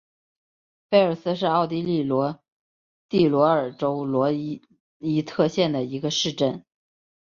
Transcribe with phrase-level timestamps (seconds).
[0.89, 2.03] 菲尔斯是奥地利
[3.07, 6.65] 蒂罗尔州罗伊特县的一个市镇。